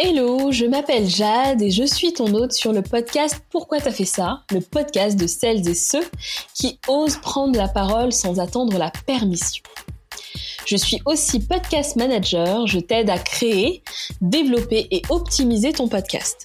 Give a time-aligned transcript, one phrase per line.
[0.00, 4.04] Hello, je m'appelle Jade et je suis ton hôte sur le podcast Pourquoi t'as fait
[4.04, 4.44] ça?
[4.52, 6.08] Le podcast de celles et ceux
[6.54, 9.64] qui osent prendre la parole sans attendre la permission.
[10.66, 13.82] Je suis aussi podcast manager, je t'aide à créer,
[14.20, 16.44] développer et optimiser ton podcast.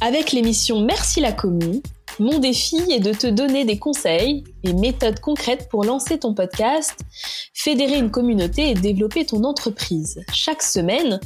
[0.00, 1.80] Avec l'émission Merci la commune,
[2.18, 6.96] mon défi est de te donner des conseils et méthodes concrètes pour lancer ton podcast,
[7.54, 10.20] fédérer une communauté et développer ton entreprise.
[10.32, 11.20] Chaque semaine,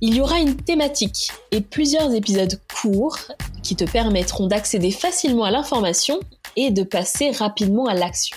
[0.00, 3.18] il y aura une thématique et plusieurs épisodes courts
[3.62, 6.20] qui te permettront d'accéder facilement à l'information
[6.56, 8.36] et de passer rapidement à l'action.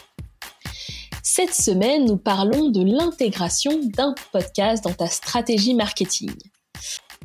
[1.23, 6.32] Cette semaine, nous parlons de l'intégration d'un podcast dans ta stratégie marketing.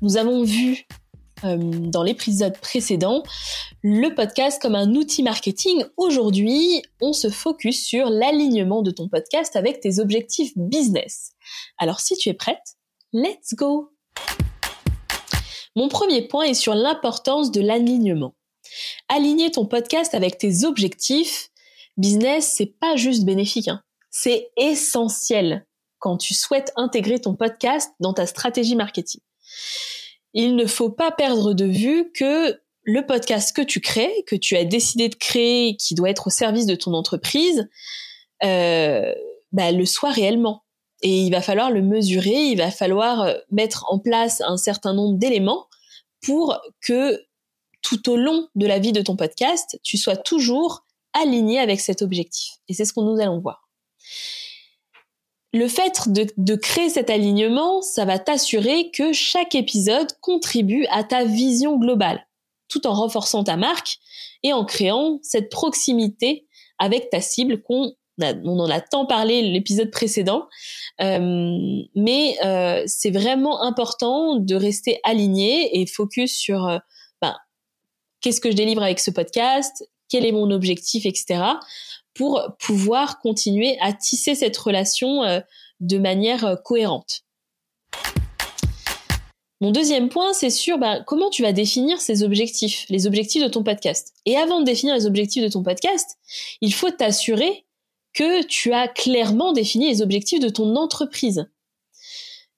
[0.03, 0.87] Nous avons vu
[1.45, 3.23] euh, dans l'épisode précédent
[3.83, 5.85] le podcast comme un outil marketing.
[5.97, 11.33] Aujourd'hui, on se focus sur l'alignement de ton podcast avec tes objectifs business.
[11.79, 12.77] Alors si tu es prête,
[13.13, 13.94] let's go
[15.75, 18.35] mon premier point est sur l'importance de l'alignement.
[19.09, 21.51] Aligner ton podcast avec tes objectifs
[21.97, 23.83] business, c'est pas juste bénéfique, hein.
[24.11, 25.67] c'est essentiel
[25.99, 29.21] quand tu souhaites intégrer ton podcast dans ta stratégie marketing.
[30.33, 34.57] Il ne faut pas perdre de vue que le podcast que tu crées, que tu
[34.57, 37.69] as décidé de créer, qui doit être au service de ton entreprise,
[38.43, 39.15] euh,
[39.53, 40.64] bah, le soit réellement
[41.05, 44.95] et il va falloir le mesurer, il va falloir euh, mettre en place un certain
[44.95, 45.69] nombre d'éléments
[46.23, 47.23] pour que
[47.83, 52.01] tout au long de la vie de ton podcast, tu sois toujours aligné avec cet
[52.01, 52.55] objectif.
[52.69, 53.69] Et c'est ce que nous allons voir.
[55.53, 61.05] Le fait de, de créer cet alignement, ça va t'assurer que chaque épisode contribue à
[61.05, 62.27] ta vision globale,
[62.69, 63.99] tout en renforçant ta marque
[64.43, 66.47] et en créant cette proximité
[66.79, 70.49] avec ta cible qu'on on en a tant parlé l'épisode précédent,
[71.01, 71.57] euh,
[71.95, 76.79] mais euh, c'est vraiment important de rester aligné et focus sur euh,
[77.21, 77.35] ben,
[78.21, 81.43] qu'est-ce que je délivre avec ce podcast, quel est mon objectif, etc.,
[82.15, 85.43] pour pouvoir continuer à tisser cette relation
[85.81, 87.25] de manière cohérente.
[89.61, 93.49] Mon deuxième point, c'est sur ben, comment tu vas définir ces objectifs, les objectifs de
[93.49, 94.13] ton podcast.
[94.27, 96.19] Et avant de définir les objectifs de ton podcast,
[96.61, 97.64] il faut t'assurer
[98.15, 101.47] que tu as clairement défini les objectifs de ton entreprise.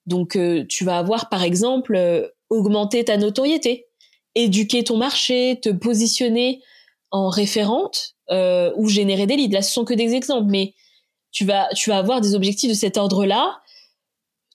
[0.06, 3.86] Donc euh, tu vas avoir par exemple euh, augmenter ta notoriété,
[4.34, 6.62] éduquer ton marché, te positionner
[7.10, 9.54] en référente euh, ou générer des leads.
[9.54, 10.74] Là, ce sont que des exemples, mais
[11.32, 13.60] tu vas tu vas avoir des objectifs de cet ordre-là.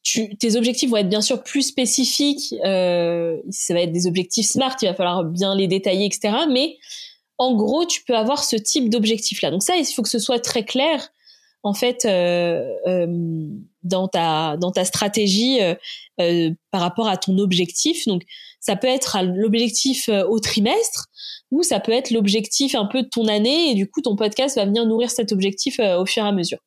[0.04, 2.56] Tu, tes objectifs vont être bien sûr plus spécifiques.
[2.60, 4.76] ça va être des objectifs smart.
[4.82, 6.46] Il va falloir bien les détailler, etc.
[6.50, 6.78] Mais
[7.42, 9.50] en gros, tu peux avoir ce type d'objectif-là.
[9.50, 11.10] Donc ça, il faut que ce soit très clair,
[11.64, 13.08] en fait, euh, euh,
[13.82, 15.58] dans ta dans ta stratégie
[16.20, 18.06] euh, par rapport à ton objectif.
[18.06, 18.22] Donc
[18.60, 21.08] ça peut être l'objectif au trimestre
[21.50, 24.58] ou ça peut être l'objectif un peu de ton année et du coup ton podcast
[24.58, 26.60] va venir nourrir cet objectif au fur et à mesure.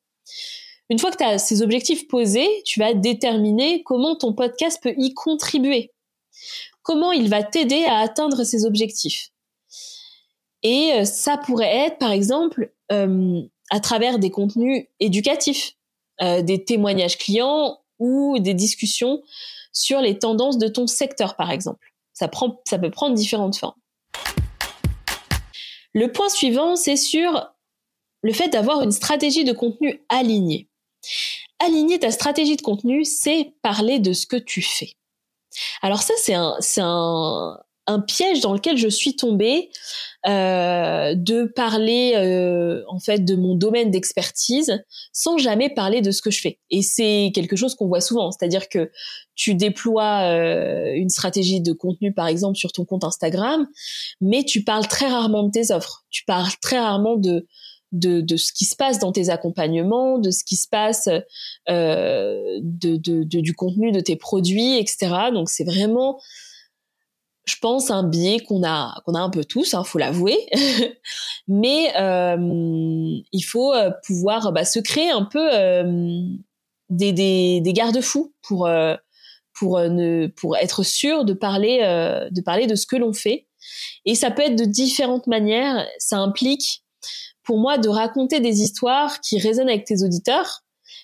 [0.90, 4.94] Une fois que tu as ces objectifs posés, tu vas déterminer comment ton podcast peut
[4.98, 5.92] y contribuer.
[6.82, 9.30] Comment il va t'aider à atteindre ces objectifs.
[10.64, 15.74] Et euh, ça pourrait être, par exemple, euh, à travers des contenus éducatifs,
[16.22, 19.22] euh, des témoignages clients ou des discussions
[19.72, 21.92] sur les tendances de ton secteur, par exemple.
[22.14, 23.74] Ça, prend, ça peut prendre différentes formes.
[25.92, 27.52] Le point suivant, c'est sur
[28.22, 30.68] le fait d'avoir une stratégie de contenu alignée.
[31.60, 34.94] Aligner ta stratégie de contenu, c'est parler de ce que tu fais.
[35.82, 39.70] Alors ça, c'est un, c'est un, un piège dans lequel je suis tombée
[40.26, 46.22] euh, de parler euh, en fait de mon domaine d'expertise sans jamais parler de ce
[46.22, 46.58] que je fais.
[46.70, 48.90] Et c'est quelque chose qu'on voit souvent, c'est-à-dire que
[49.34, 53.66] tu déploies euh, une stratégie de contenu par exemple sur ton compte Instagram,
[54.20, 56.04] mais tu parles très rarement de tes offres.
[56.10, 57.46] Tu parles très rarement de
[57.92, 61.08] de, de ce qui se passe dans tes accompagnements, de ce qui se passe
[61.68, 65.30] de, de, du contenu de tes produits, etc.
[65.32, 66.18] Donc c'est vraiment
[67.44, 70.38] je pense, un biais qu'on a qu'on a un peu tous, hein, faut l'avouer.
[71.48, 76.22] Mais euh, il faut euh, pouvoir bah, se créer un peu euh,
[76.88, 78.96] des, des, des garde-fous pour euh,
[79.52, 81.78] pour ne pour être sûr de parler
[82.30, 83.46] de parler de ce que l'on fait.
[84.04, 85.86] Et ça peut être de différentes manières.
[85.98, 86.82] Ça implique
[87.44, 90.62] pour moi de raconter des histoires qui résonnent avec tes auditeurs,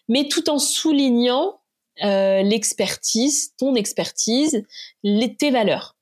[0.09, 1.61] mais tout en soulignant
[2.03, 4.65] l'expertise, ton expertise,
[5.05, 5.95] les, tes valeurs.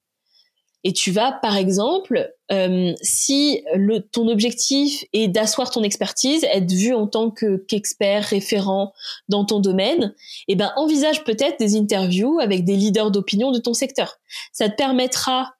[0.84, 3.64] Et tu vas, par exemple, euh, si
[4.12, 8.92] ton objectif est d'asseoir ton expertise, être vu en tant que qu'expert référent
[9.28, 10.14] dans ton domaine,
[10.46, 14.18] eh ben envisage peut-être des interviews avec des leaders d'opinion de ton secteur.
[14.52, 15.54] Ça te permettra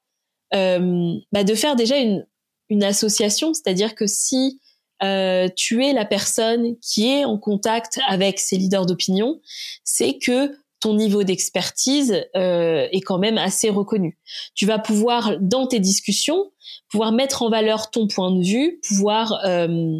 [0.54, 2.26] euh, bah, de faire déjà une,
[2.70, 4.60] une association, c'est-à-dire que si
[5.02, 9.40] euh, tu es la personne qui est en contact avec ces leaders d'opinion,
[9.84, 14.18] c'est que ton niveau d'expertise euh, est quand même assez reconnu.
[14.54, 16.52] Tu vas pouvoir, dans tes discussions,
[16.90, 19.98] pouvoir mettre en valeur ton point de vue, pouvoir euh,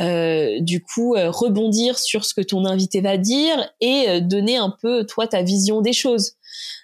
[0.00, 4.56] euh, du coup euh, rebondir sur ce que ton invité va dire et euh, donner
[4.56, 6.36] un peu toi ta vision des choses.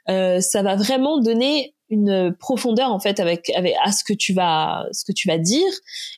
[0.06, 4.86] ça va vraiment donner une profondeur en fait avec, avec à ce que tu vas
[4.92, 5.72] ce que tu vas dire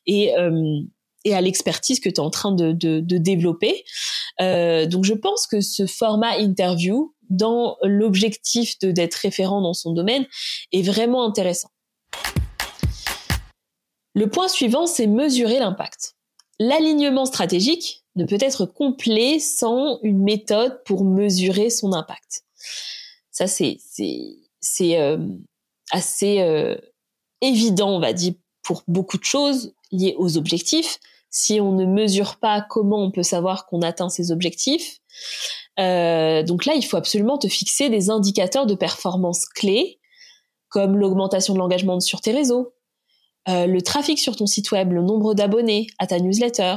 [0.07, 0.33] et
[1.25, 3.85] et à l'expertise que tu es en train de, de, de développer.
[4.41, 10.27] Euh, donc je pense que ce format interview, dans l'objectif d'être référent dans son domaine,
[10.73, 11.71] est vraiment intéressant.
[14.15, 16.15] Le point suivant, c'est mesurer l'impact.
[16.59, 22.43] L'alignement stratégique ne peut être complet sans une méthode pour mesurer son impact.
[23.31, 23.79] Ça, c'est
[24.61, 25.19] c'est euh,
[25.93, 26.77] assez euh,
[27.41, 28.35] évident, on va dire,
[28.69, 30.99] pour beaucoup de choses liées aux objectifs.
[31.31, 34.99] Si on ne mesure pas comment on peut savoir qu'on atteint ses objectifs,
[35.81, 40.01] euh, donc là, il faut absolument te fixer des indicateurs de performance clés,
[40.69, 42.75] comme l'augmentation de l'engagement sur tes réseaux,
[43.49, 46.75] euh, le trafic sur ton site web, le nombre d'abonnés à ta newsletter,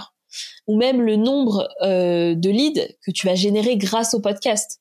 [0.68, 4.80] ou même le nombre euh, de leads que tu vas générer grâce au podcast.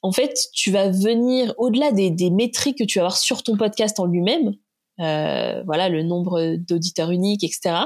[0.00, 3.56] En fait, tu vas venir au-delà des, des métriques que tu vas avoir sur ton
[3.56, 4.54] podcast en lui-même,
[5.00, 7.76] euh, voilà le nombre d'auditeurs uniques, etc.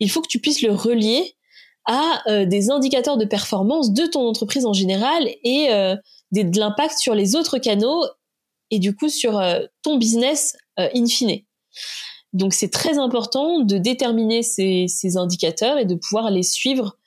[0.00, 1.36] Il faut que tu puisses le relier
[1.84, 5.94] à euh, des indicateurs de performance de ton entreprise en général et euh,
[6.32, 8.04] de l'impact sur les autres canaux
[8.70, 9.40] et du coup sur
[9.82, 11.42] ton business in fine.
[12.32, 16.98] Donc c'est très important de déterminer ces, ces, indicateurs et de pouvoir les suivre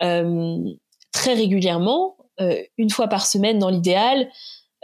[0.00, 2.16] très régulièrement,
[2.76, 4.28] une fois par semaine dans l'idéal,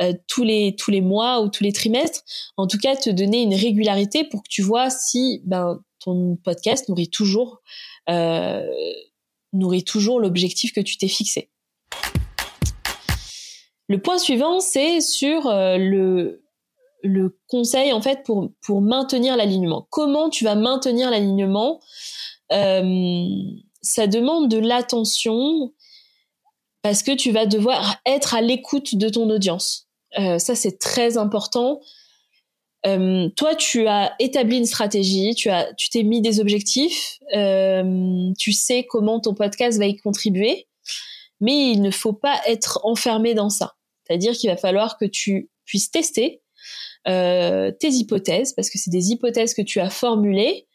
[0.01, 2.23] euh, tous les mois ou tous les trimestres.
[2.57, 6.89] En tout cas, te donner une régularité pour que tu vois si ben ton podcast
[6.89, 7.61] nourrit toujours
[8.09, 8.67] euh,
[9.53, 11.51] l'objectif que tu t'es fixé.
[13.89, 16.45] Le point suivant, c'est sur euh, le
[17.03, 19.87] le conseil en fait pour maintenir l'alignement.
[19.91, 21.81] Comment tu vas maintenir l'alignement?
[22.51, 25.73] Ça demande de l'attention
[26.83, 29.90] parce que tu vas devoir être à l'écoute de ton audience.
[30.19, 31.81] Euh, ça, c'est très important.
[32.87, 38.33] Euh, toi, tu as établi une stratégie, tu as, tu t'es mis des objectifs, euh,
[38.39, 40.67] tu sais comment ton podcast va y contribuer,
[41.41, 43.75] mais il ne faut pas être enfermé dans ça.
[44.05, 46.43] C'est-à-dire qu'il va falloir que tu puisses tester
[47.05, 50.67] tes hypothèses, parce que c'est des hypothèses que tu as formulées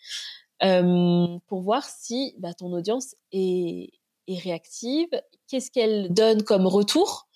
[0.59, 3.91] pour voir si bah, ton audience est
[4.27, 5.09] réactive,
[5.47, 7.27] qu'est-ce qu'elle donne comme retour,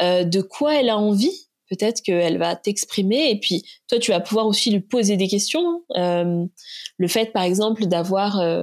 [0.00, 1.46] euh, de quoi elle a envie.
[1.68, 5.82] Peut-être qu'elle va t'exprimer et puis toi tu vas pouvoir aussi lui poser des questions.
[5.96, 6.44] Euh,
[6.96, 8.62] le fait par exemple d'avoir euh,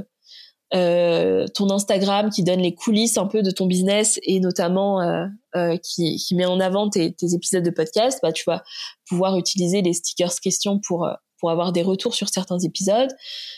[0.73, 5.77] euh, ton Instagram qui donne les coulisses un peu de ton business et notamment euh,
[5.77, 8.63] qui, qui, met en avant tes, tes, épisodes de podcast, bah, tu vas
[9.07, 11.07] pouvoir utiliser les stickers questions pour,
[11.39, 13.11] pour avoir des retours sur certains épisodes,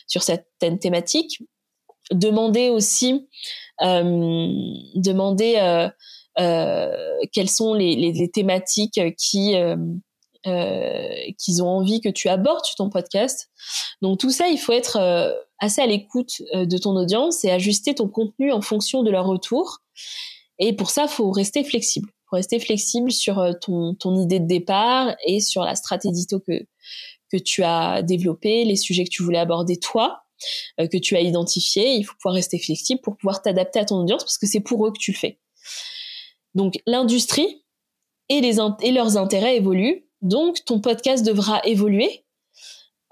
[0.07, 1.41] sur certaines thématiques.
[2.11, 3.29] Demander aussi,
[3.79, 5.87] demander euh,
[6.35, 9.75] quelles sont les, les, les thématiques qui euh,
[10.47, 13.49] euh, qu'ils ont envie que tu abordes sur ton podcast.
[14.03, 17.95] Donc tout ça, il faut être euh, assez à l'écoute de ton audience et ajuster
[17.95, 19.79] ton contenu en fonction de leur retour.
[20.59, 22.09] Et pour ça, faut rester flexible.
[22.29, 26.67] Faut rester flexible sur ton, ton idée de départ et sur la stratégie que
[27.31, 30.21] que tu as développé, les sujets que tu voulais aborder toi,
[30.77, 31.95] que tu as identifié.
[31.95, 34.85] Il faut pouvoir rester flexible pour pouvoir t'adapter à ton audience parce que c'est pour
[34.85, 35.39] eux que tu le fais.
[36.55, 37.63] Donc l'industrie
[38.29, 38.41] et,
[38.91, 42.25] leurs intérêts évoluent, donc ton podcast devra évoluer,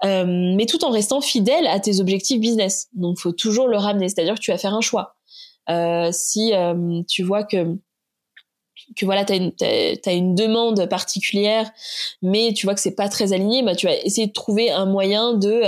[0.04, 0.24] euh,
[0.56, 2.88] mais tout en restant fidèle à tes objectifs business.
[2.94, 5.16] Donc faut toujours le ramener, c'est-à-dire que tu vas faire un choix.
[5.70, 7.78] Euh, si euh, tu vois que
[8.96, 11.70] que voilà, tu as, une demande particulière,
[12.20, 14.84] mais tu vois que c'est pas très aligné, bah, tu vas essayer de trouver un
[14.84, 15.62] moyen de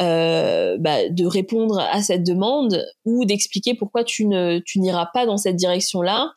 [0.00, 5.26] euh, bah, de répondre à cette demande ou d'expliquer pourquoi tu ne tu n'iras pas
[5.26, 6.32] dans cette direction-là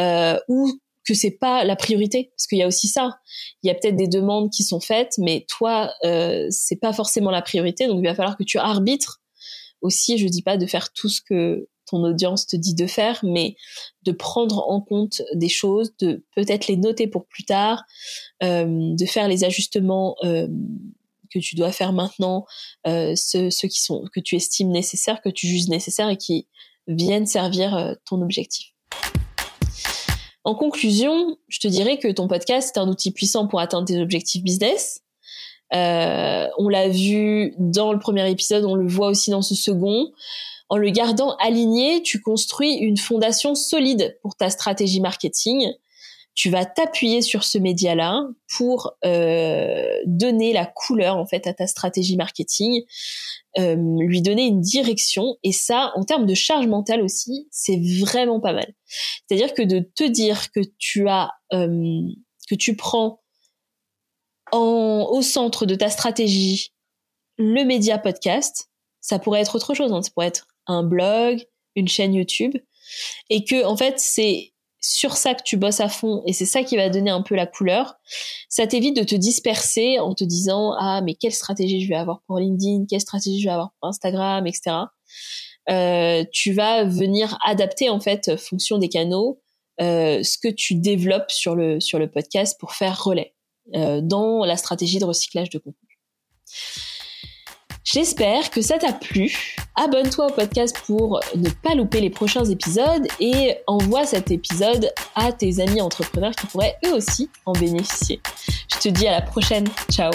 [0.00, 0.72] euh, ou
[1.06, 2.32] que c'est pas la priorité.
[2.36, 3.18] Parce qu'il y a aussi ça.
[3.62, 7.30] Il y a peut-être des demandes qui sont faites mais toi euh, c'est pas forcément
[7.30, 7.86] la priorité.
[7.86, 9.20] Donc il va falloir que tu arbitres
[9.82, 10.18] aussi.
[10.18, 13.54] Je dis pas de faire tout ce que ton audience te dit de faire mais
[14.02, 17.84] de prendre en compte des choses de peut-être les noter pour plus tard
[18.42, 20.48] euh, de faire les ajustements euh,
[21.32, 22.44] que tu dois faire maintenant,
[22.86, 26.46] euh, ceux, qui sont que tu estimes nécessaires, que tu juges nécessaires et qui
[26.86, 28.72] viennent servir euh, ton objectif.
[30.44, 34.00] En conclusion, je te dirais que ton podcast est un outil puissant pour atteindre tes
[34.00, 35.02] objectifs business.
[35.74, 40.12] Euh, on l'a vu dans le premier épisode, on le voit aussi dans ce second.
[40.68, 45.72] En le gardant aligné, tu construis une fondation solide pour ta stratégie marketing
[46.36, 48.22] tu vas t'appuyer sur ce média-là
[48.56, 52.82] pour euh, donner la couleur en fait à ta stratégie marketing,
[53.58, 58.38] euh, lui donner une direction et ça, en termes de charge mentale aussi, c'est vraiment
[58.38, 58.70] pas mal.
[59.26, 62.02] C'est-à-dire que de te dire que tu as euh,
[62.50, 63.22] que tu prends
[64.52, 66.74] en, au centre de ta stratégie
[67.38, 69.90] le média podcast, ça pourrait être autre chose.
[69.90, 70.02] Hein.
[70.02, 71.42] Ça pourrait être un blog,
[71.76, 72.56] une chaîne YouTube,
[73.30, 76.62] et que en fait c'est sur ça que tu bosses à fond et c'est ça
[76.62, 77.94] qui va donner un peu la couleur,
[78.48, 82.22] ça t'évite de te disperser en te disant ah mais quelle stratégie je vais avoir
[82.26, 84.76] pour LinkedIn, quelle stratégie je vais avoir pour Instagram, etc.
[85.68, 89.40] Euh, tu vas venir adapter en fait fonction des canaux
[89.80, 93.34] euh, ce que tu développes sur le sur le podcast pour faire relais
[93.74, 95.98] euh, dans la stratégie de recyclage de contenu.
[97.86, 99.56] J'espère que ça t'a plu.
[99.76, 105.30] Abonne-toi au podcast pour ne pas louper les prochains épisodes et envoie cet épisode à
[105.30, 108.20] tes amis entrepreneurs qui pourraient eux aussi en bénéficier.
[108.74, 109.68] Je te dis à la prochaine.
[109.88, 110.10] Ciao